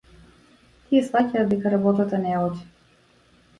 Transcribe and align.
Тие 0.87 1.01
сфаќаат 1.09 1.53
дека 1.53 1.75
работата 1.75 2.23
не 2.25 2.35
оди. 2.47 2.67